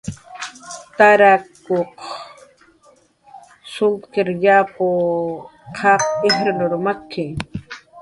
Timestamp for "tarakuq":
0.97-1.89